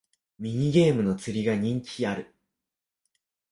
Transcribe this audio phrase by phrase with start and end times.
[0.39, 2.33] ミニゲームの釣りが人気ある